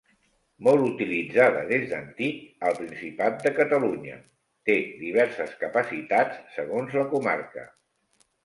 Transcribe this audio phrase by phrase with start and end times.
[0.67, 4.17] Molt utilitzada des d’antic al Principat de Catalunya,
[4.71, 7.69] té diverses capacitats segons la comarca.